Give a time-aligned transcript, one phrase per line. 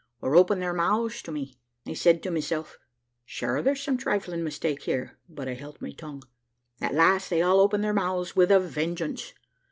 [0.19, 1.59] or opened their mouths to me.
[1.85, 2.79] I said to myself,
[3.27, 6.23] `Sure there's some trifling mistake here,' but I held my tongue.
[6.81, 9.33] At last they all opened their mouths with a vengeance.